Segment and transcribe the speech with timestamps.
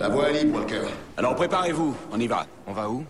[0.00, 0.80] La voie est libre, Walker.
[1.18, 2.46] Alors préparez-vous, on y va.
[2.66, 3.04] On va où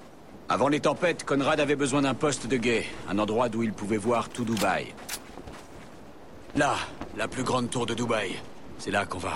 [0.48, 3.96] Avant les tempêtes, Conrad avait besoin d'un poste de guet, un endroit d'où il pouvait
[3.96, 4.92] voir tout Dubaï.
[6.56, 6.74] Là,
[7.16, 8.34] la plus grande tour de Dubaï.
[8.78, 9.34] C'est là qu'on va.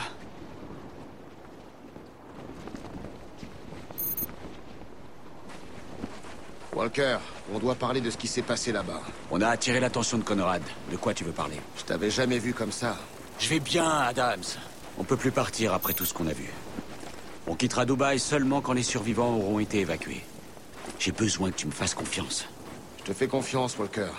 [6.75, 7.19] Walker,
[7.55, 9.01] on doit parler de ce qui s'est passé là-bas.
[9.31, 10.63] On a attiré l'attention de Conrad.
[10.91, 11.61] De quoi tu veux parler?
[11.79, 12.97] Je t'avais jamais vu comme ça.
[13.39, 14.43] Je vais bien, Adams.
[14.99, 16.51] On peut plus partir après tout ce qu'on a vu.
[17.47, 20.23] On quittera Dubaï seulement quand les survivants auront été évacués.
[20.99, 22.49] J'ai besoin que tu me fasses confiance.
[22.99, 24.11] Je te fais confiance, Walker.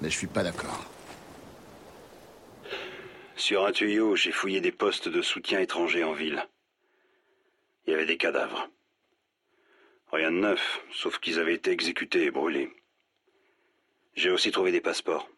[0.00, 0.84] Mais je suis pas d'accord.
[3.34, 6.46] Sur un tuyau, j'ai fouillé des postes de soutien étrangers en ville.
[7.86, 8.68] Il y avait des cadavres.
[10.12, 12.70] Rien de neuf, sauf qu'ils avaient été exécutés et brûlés.
[14.14, 15.28] J'ai aussi trouvé des passeports.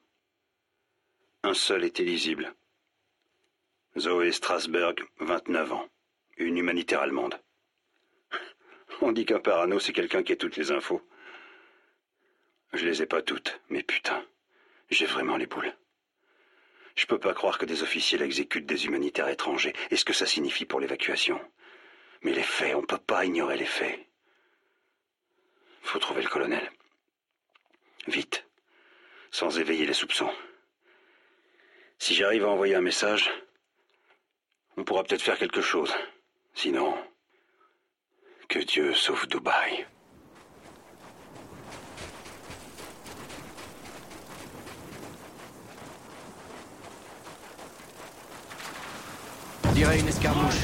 [1.43, 2.55] Un seul était lisible.
[3.99, 5.89] Zoé Strasberg, 29 ans.
[6.39, 7.41] Une humanitaire allemande.
[9.03, 11.03] On dit qu'un parano, c'est quelqu'un qui a toutes les infos.
[12.73, 14.25] Je les ai pas toutes, mais putain,
[14.89, 15.75] j'ai vraiment les boules.
[16.95, 20.27] Je peux pas croire que des officiels exécutent des humanitaires étrangers et ce que ça
[20.27, 21.41] signifie pour l'évacuation?
[22.23, 23.99] Mais les faits, on peut pas ignorer les faits.
[25.83, 26.71] Faut trouver le colonel.
[28.07, 28.47] Vite.
[29.31, 30.33] Sans éveiller les soupçons.
[31.99, 33.31] Si j'arrive à envoyer un message,
[34.77, 35.93] on pourra peut-être faire quelque chose.
[36.61, 36.93] Sinon,
[38.49, 39.87] que Dieu sauve Dubaï.
[49.67, 50.55] On dirait une escarmouche.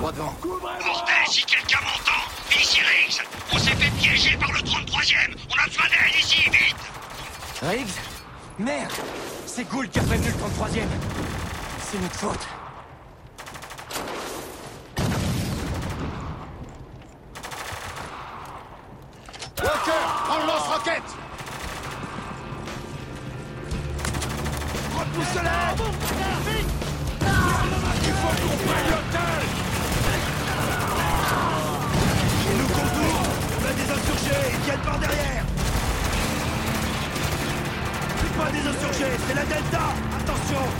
[0.00, 0.34] Droit devant.
[0.42, 5.66] Bordel, si quelqu'un m'entend Ici Riggs On s'est fait piéger par le 33e On a
[5.68, 6.76] besoin d'aide ici, vite
[7.62, 7.94] Riggs?
[8.58, 8.90] Merde
[9.46, 10.88] C'est Gould qui a prévenu le 33ème.
[11.78, 12.55] C'est notre faute.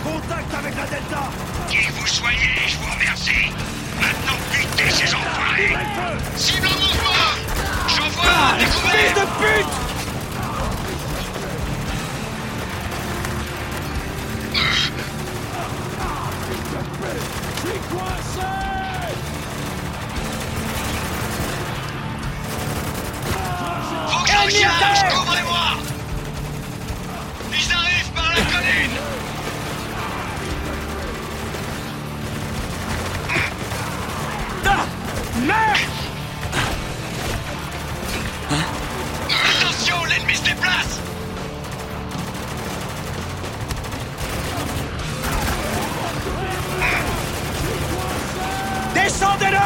[0.07, 1.23] Contact avec la Delta.
[1.69, 3.51] Qui vous soyez, je vous remercie.
[4.01, 5.75] Maintenant, butez ces enfoirés.
[6.37, 7.33] Cible en mouvement.
[7.89, 9.86] J'envoie découvert de pute
[48.95, 49.57] Descendez-le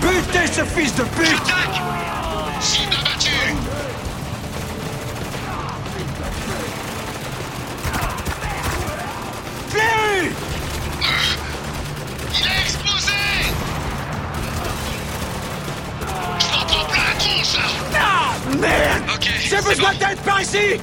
[0.00, 1.97] Butez ce fils de pute
[20.16, 20.80] par ici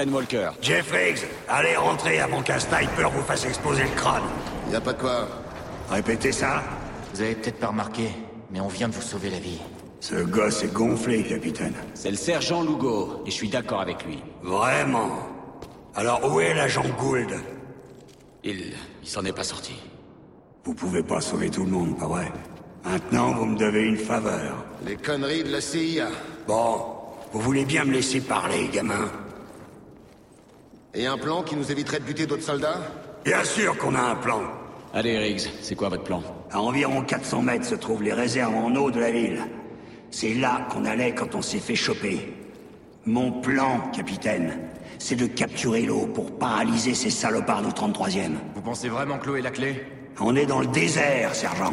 [0.00, 0.50] Capitaine Walker.
[0.62, 4.22] Jeff Riggs, allez rentrer avant qu'un sniper vous fasse exploser le crâne.
[4.72, 5.28] Y a pas de quoi.
[5.90, 6.62] Répétez ça.
[7.12, 8.08] Vous avez peut-être pas remarqué,
[8.50, 9.60] mais on vient de vous sauver la vie.
[10.00, 11.74] Ce gosse est gonflé, capitaine.
[11.92, 14.22] C'est le sergent Lugo, et je suis d'accord avec lui.
[14.42, 15.18] Vraiment.
[15.94, 17.34] Alors où est l'agent Gould?
[18.42, 18.72] Il...
[19.02, 19.74] il s'en est pas sorti.
[20.64, 22.32] Vous pouvez pas sauver tout le monde, pas vrai?
[22.84, 24.64] Maintenant, vous me devez une faveur.
[24.86, 26.08] Les conneries de la CIA.
[26.46, 26.86] Bon,
[27.32, 29.10] vous voulez bien me laisser parler, gamin?
[30.94, 32.80] Et un plan qui nous éviterait de buter d'autres soldats
[33.24, 34.40] Bien sûr qu'on a un plan.
[34.92, 38.74] Allez, Riggs, c'est quoi votre plan À environ 400 mètres se trouvent les réserves en
[38.74, 39.40] eau de la ville.
[40.10, 42.34] C'est là qu'on allait quand on s'est fait choper.
[43.06, 44.58] Mon plan, capitaine,
[44.98, 48.32] c'est de capturer l'eau pour paralyser ces salopards du 33e.
[48.56, 49.86] Vous pensez vraiment que l'eau est la clé
[50.18, 51.72] On est dans le désert, sergent.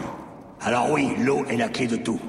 [0.62, 2.22] Alors oui, l'eau est la clé de tout.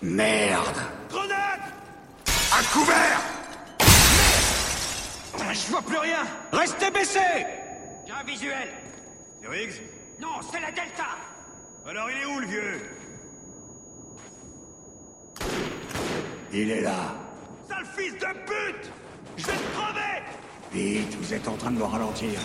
[0.00, 0.76] Merde.
[1.10, 1.72] Grenade
[2.52, 3.37] À couvert
[5.52, 7.46] Je vois plus rien Restez baissés
[8.06, 8.68] J'ai un visuel
[9.40, 9.82] C'est Riggs
[10.20, 11.04] Non, c'est la Delta
[11.86, 12.80] Alors il est où le vieux?
[16.52, 17.14] Il est là.
[17.68, 18.90] Sale fils de pute
[19.36, 20.22] Je vais te crever
[20.72, 22.40] Vite, vous êtes en train de me ralentir.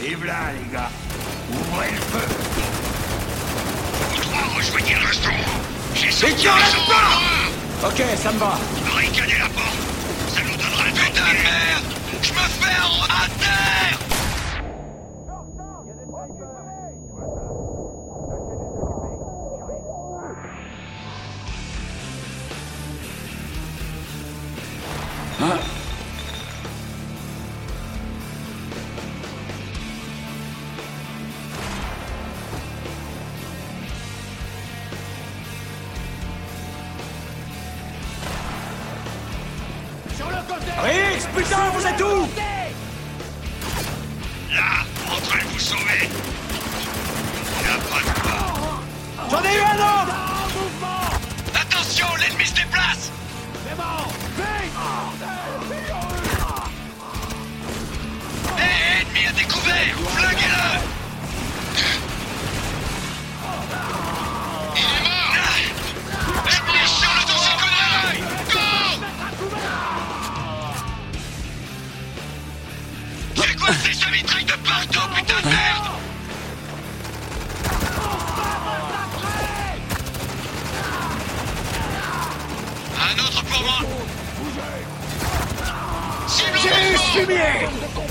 [0.00, 0.90] Vive là, les gars.
[1.50, 2.28] Ouvrez le feu.
[4.20, 5.34] Trois rejoignez le restaurant.
[5.94, 6.08] J'ai
[6.88, 7.88] pas.
[7.88, 8.58] Ok, ça me va.
[8.84, 9.85] Barricadez la porte.
[12.36, 14.05] Me en à terre
[58.58, 60.95] Hé, ennemi à découvert Flinguez-le
[87.16, 88.06] en mouvement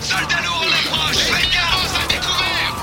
[0.00, 2.74] Soldat lourd en approche Faites gaffe à découvert.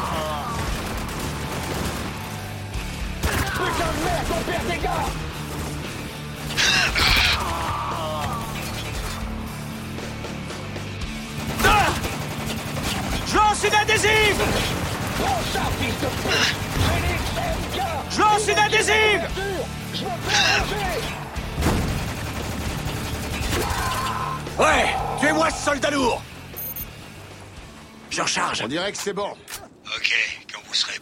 [13.27, 14.43] Je lance une adhésive.
[18.09, 19.21] Je lance une adhésive
[24.59, 26.21] Ouais Tuez-moi ce soldat lourd
[28.09, 29.31] Je recharge On dirait que c'est bon.
[29.95, 30.13] Ok,
[30.51, 31.00] quand vous serez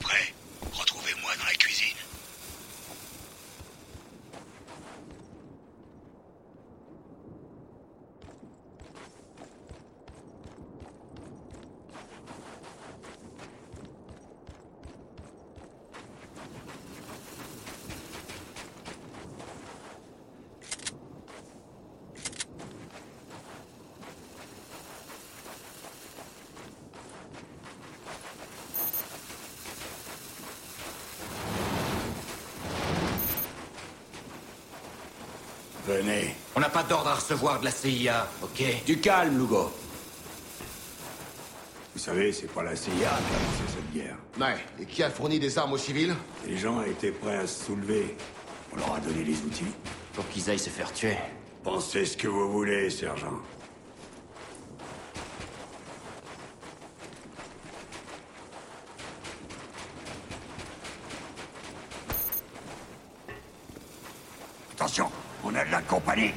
[37.32, 38.84] recevoir de la CIA, ok?
[38.86, 39.72] Du calme, Lugo.
[41.94, 44.18] Vous savez, c'est pas la CIA qui a lancé cette guerre.
[44.40, 44.58] Ouais.
[44.82, 46.14] Et qui a fourni des armes aux civils?
[46.46, 48.18] Les gens étaient prêts à se soulever.
[48.74, 49.72] On leur a donné les outils.
[50.14, 51.16] Pour qu'ils aillent se faire tuer.
[51.64, 53.40] Pensez ce que vous voulez, sergent.
[64.74, 65.10] Attention,
[65.46, 66.32] on a de la compagnie.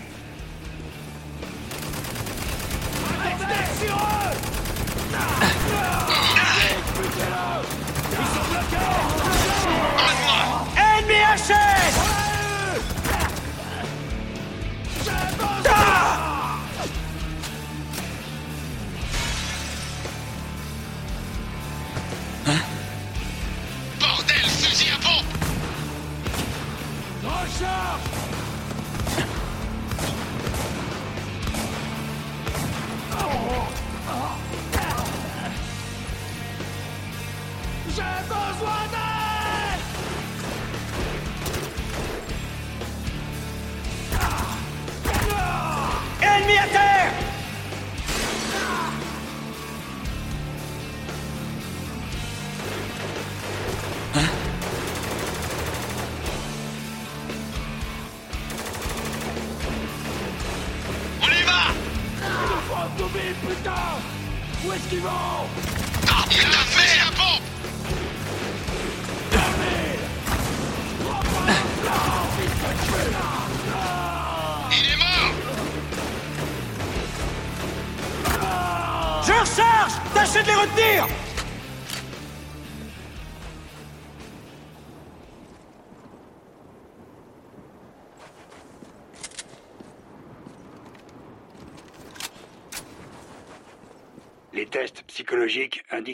[46.65, 46.94] ¡Vete!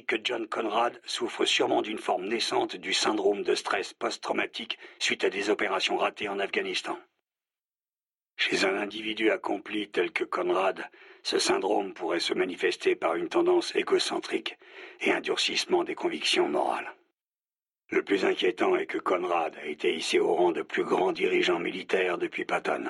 [0.04, 5.30] Que John Conrad souffre sûrement d'une forme naissante du syndrome de stress post-traumatique suite à
[5.30, 6.98] des opérations ratées en Afghanistan.
[8.36, 10.88] Chez un individu accompli tel que Conrad,
[11.22, 14.56] ce syndrome pourrait se manifester par une tendance égocentrique
[15.00, 16.94] et un durcissement des convictions morales.
[17.88, 21.58] Le plus inquiétant est que Conrad a été hissé au rang de plus grand dirigeant
[21.58, 22.84] militaire depuis Patton,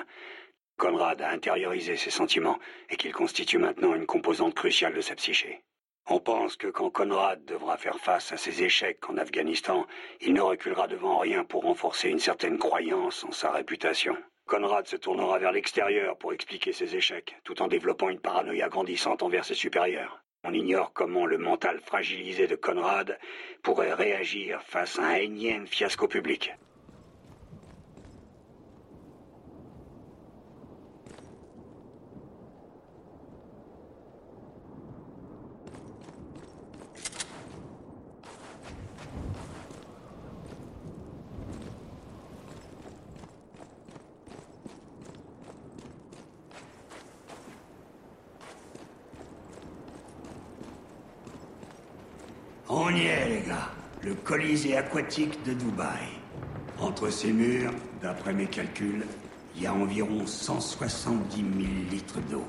[0.81, 2.57] Conrad a intériorisé ses sentiments
[2.89, 5.61] et qu'il constitue maintenant une composante cruciale de sa psyché.
[6.07, 9.85] On pense que quand Conrad devra faire face à ses échecs en Afghanistan,
[10.19, 14.17] il ne reculera devant rien pour renforcer une certaine croyance en sa réputation.
[14.45, 19.23] Conrad se tournera vers l'extérieur pour expliquer ses échecs, tout en développant une paranoïa grandissante
[19.23, 20.21] envers ses supérieurs.
[20.43, 23.19] On ignore comment le mental fragilisé de Conrad
[23.61, 26.51] pourrait réagir face à un énième fiasco public.
[52.73, 53.69] On y est, les gars.
[54.01, 56.07] Le Colisée aquatique de Dubaï.
[56.79, 59.05] Entre ces murs, d'après mes calculs,
[59.57, 61.47] il y a environ 170 000
[61.91, 62.45] litres d'eau.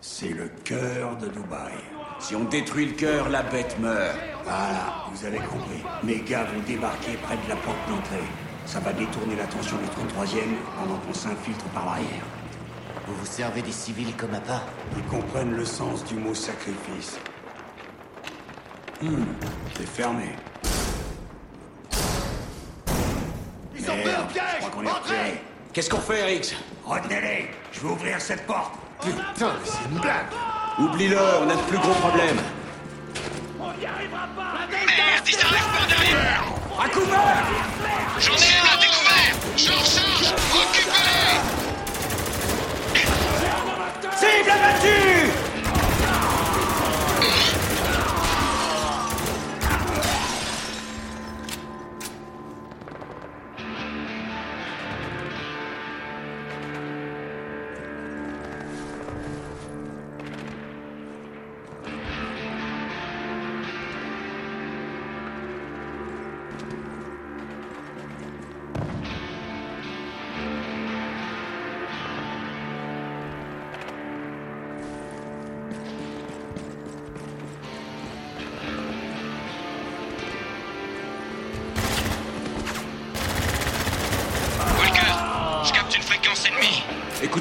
[0.00, 1.74] C'est le cœur de Dubaï.
[2.18, 4.18] Si on détruit le cœur, la bête meurt.
[4.42, 5.84] Voilà, vous avez compris.
[6.02, 8.26] Mes gars vont débarquer près de la porte d'entrée.
[8.66, 10.40] Ça va détourner l'attention du 33e
[10.76, 12.26] pendant qu'on s'infiltre par l'arrière.
[13.06, 14.64] Vous vous servez des civils comme appât
[14.96, 17.20] Ils comprennent le sens du mot sacrifice.
[19.04, 19.26] Hum,
[19.76, 20.30] c'est fermé.
[23.76, 24.44] Ils ont fait un Merde, je piège.
[24.60, 25.42] crois qu'on est Entrez.
[25.74, 26.54] Qu'est-ce qu'on fait, Rix
[26.86, 27.50] Retenez-les.
[27.72, 28.72] Je vais ouvrir cette porte.
[29.02, 30.26] Putain, mais c'est une blague.
[30.78, 32.38] Oublie-le, on a de plus gros problèmes.
[33.60, 34.66] On n'y arrivera pas.
[34.70, 36.44] Merde, ils arrivent par derrière
[36.82, 37.44] À couvert
[38.20, 39.34] J'en ai un à découvert.
[39.56, 41.40] J'en recharge Occupez-les.
[44.16, 44.93] Cible abattue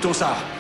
[0.04, 0.53] 藤さん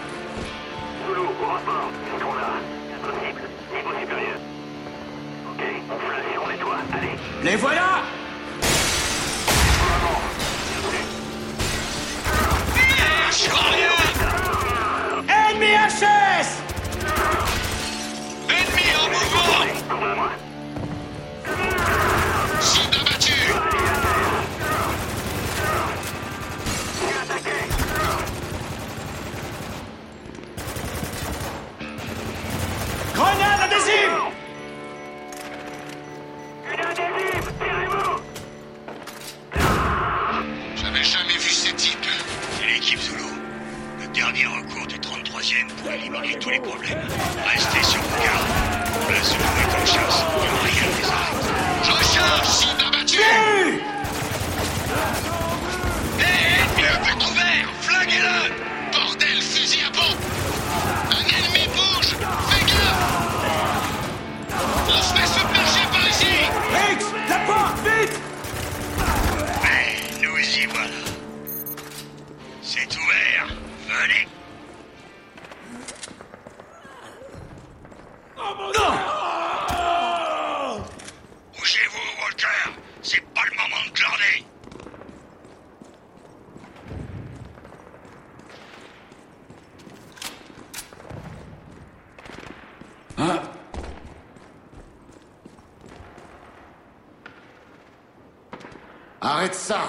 [99.53, 99.79] Ça.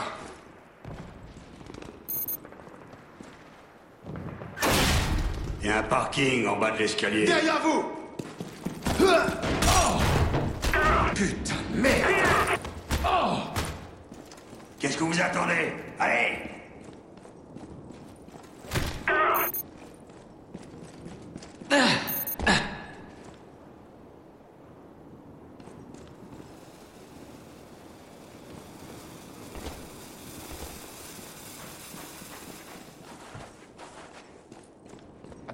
[5.61, 7.25] Il y a un parking en bas de l'escalier.
[7.25, 7.85] Derrière vous.
[9.01, 9.05] Oh.
[11.15, 12.11] Putain de merde.
[13.05, 13.39] Oh.
[14.79, 15.73] Qu'est-ce que vous attendez?
[15.99, 16.39] Allez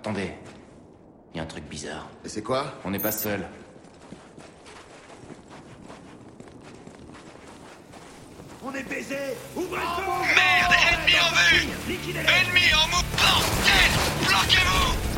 [0.00, 0.32] Attendez.
[1.34, 2.08] Il y a un truc bizarre.
[2.24, 3.46] Et c'est quoi On n'est pas seul.
[8.64, 9.18] On est baisé.
[9.54, 10.10] Ouvrez le feu.
[10.34, 11.68] Merde, ennemi en vue.
[12.18, 13.38] Ennemi en mouvement.
[14.26, 15.09] Bloquez-vous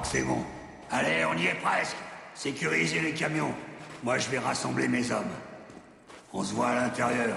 [0.00, 0.44] crois que c'est bon.
[0.90, 1.96] Allez, on y est presque.
[2.34, 3.54] Sécurisez les camions.
[4.02, 5.32] Moi, je vais rassembler mes hommes.
[6.32, 7.36] On se voit à l'intérieur.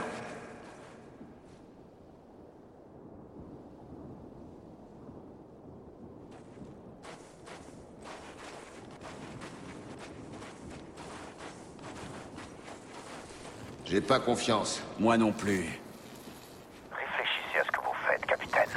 [13.85, 14.81] J'ai pas confiance.
[14.97, 15.67] Moi non plus.
[16.91, 18.69] Réfléchissez à ce que vous faites, capitaine.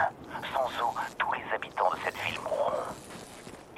[0.52, 2.72] Sans eau, tous les habitants de cette ville mourront.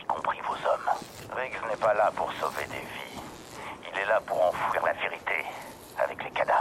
[0.00, 0.90] Y compris vos hommes.
[1.36, 3.20] Riggs n'est pas là pour sauver des vies.
[3.90, 5.46] Il est là pour enfouir la vérité
[5.98, 6.57] avec les cadavres.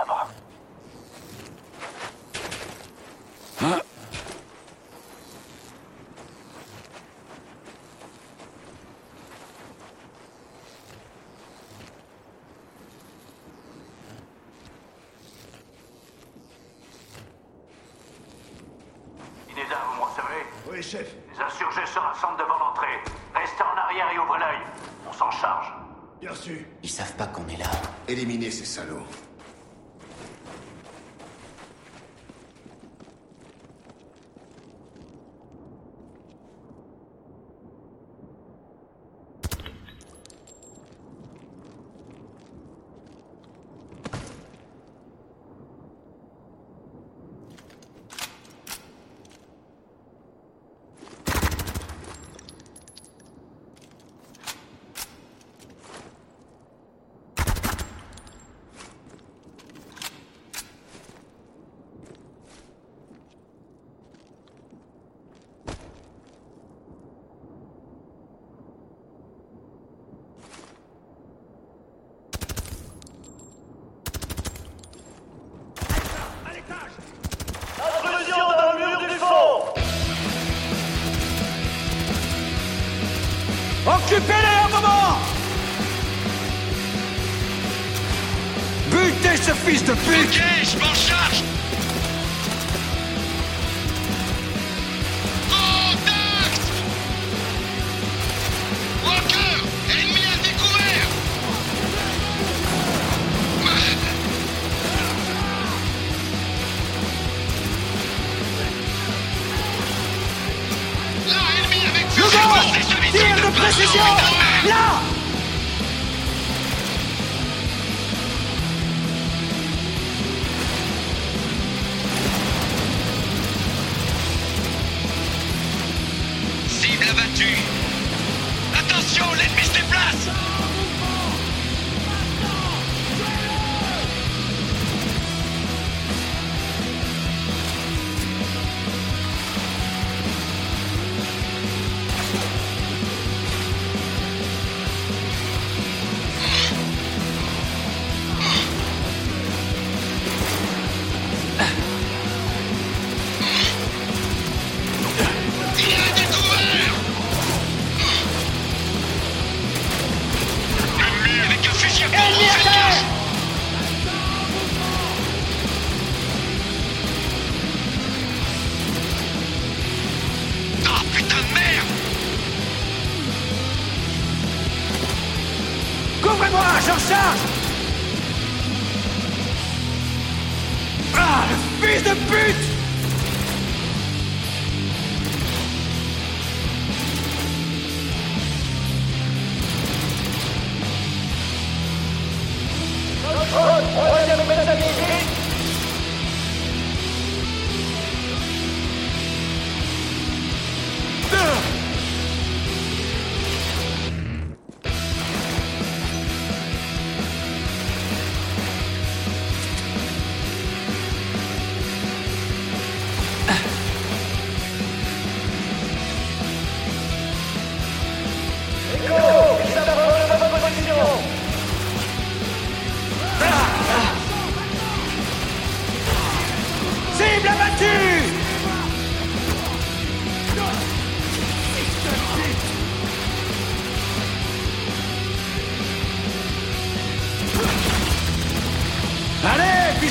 [181.97, 182.66] Fils the beat.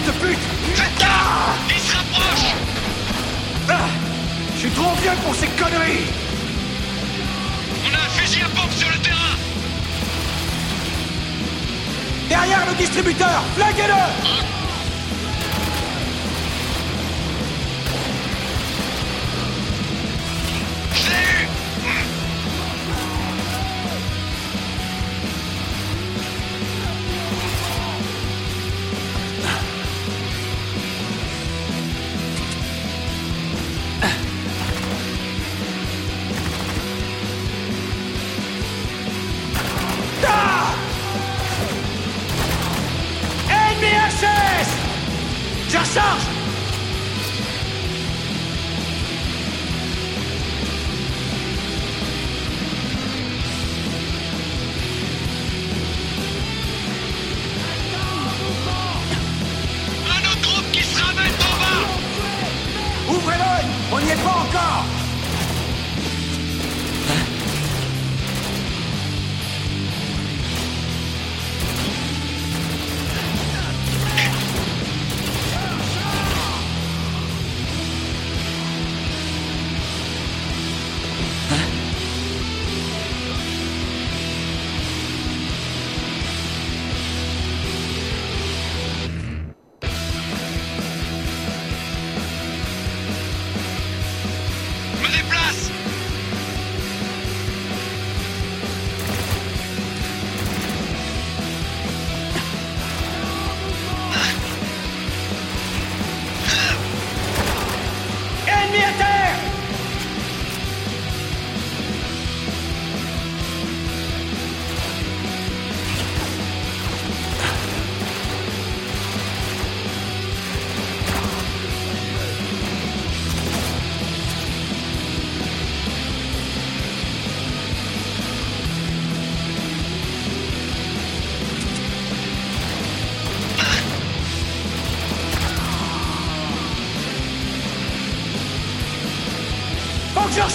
[0.07, 1.07] de Putain
[1.69, 2.55] Il se rapproche.
[3.69, 3.89] Ah,
[4.55, 6.07] Je suis trop vieux pour ces conneries.
[7.85, 9.37] On a un fusil à pompe sur le terrain.
[12.29, 14.56] Derrière le distributeur Flaguez-le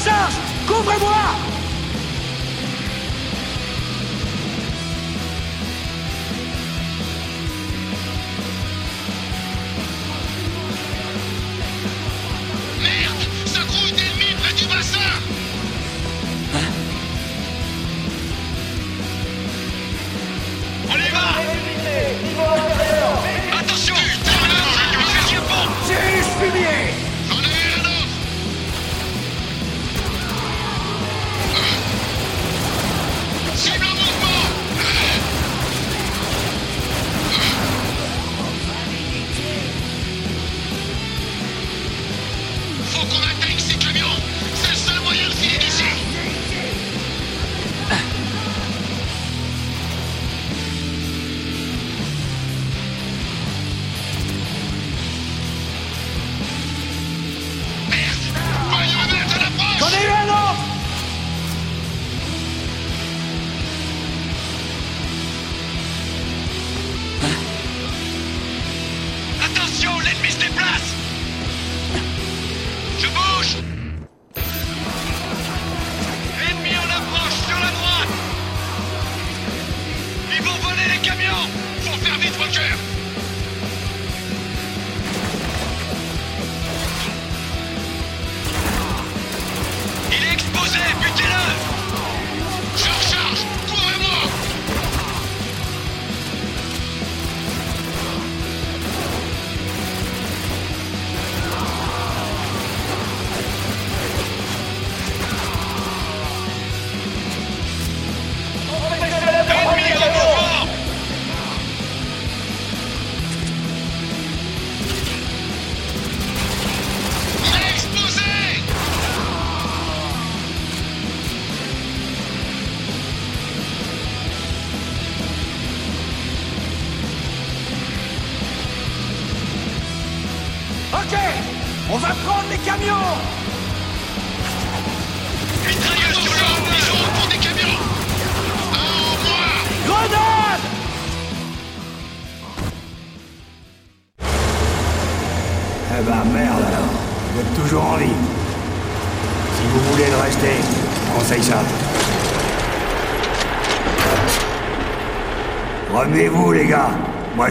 [0.03, 0.33] charge
[0.67, 1.50] Couvrez-moi.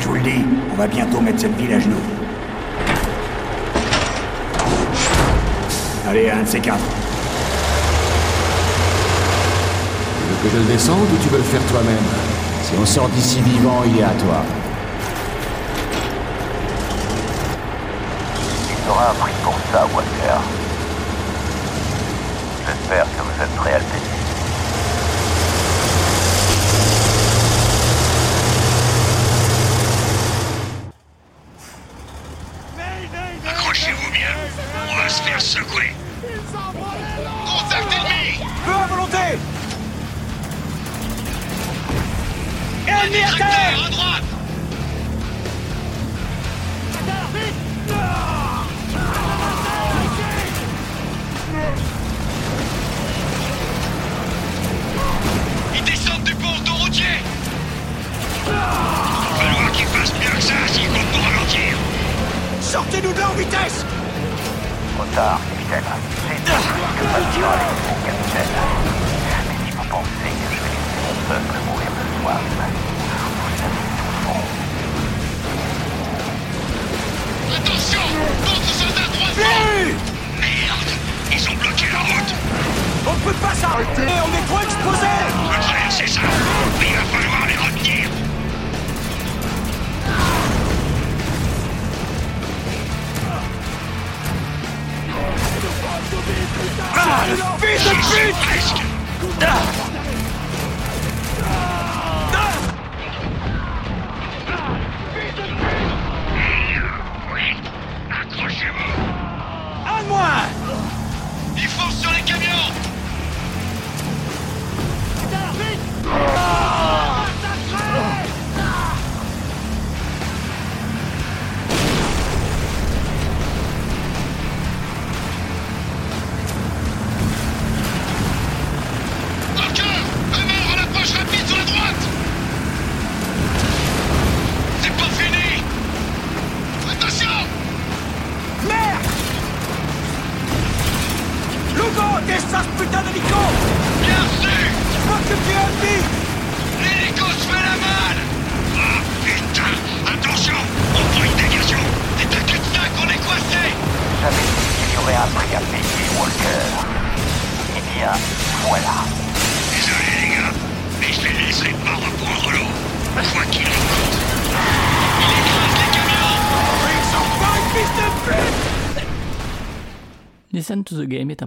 [0.01, 2.01] je vous le dis, on va bientôt mettre cette ville à genoux.
[6.09, 6.79] Allez, un de ces quatre.
[10.17, 12.05] Tu veux que je le descende ou tu veux le faire toi-même
[12.65, 14.43] Si on sort d'ici vivant, il est à toi.
[18.71, 20.41] Il t'aura appris pour ça, Walker.
[22.67, 23.85] J'espère que vous êtes prêt à le
[77.57, 77.99] Attention
[78.45, 79.35] D'autres soldats droits.
[80.39, 80.91] Merde
[81.33, 82.35] Ils ont bloqué la route.
[83.09, 84.30] On ne peut pas s'arrêter.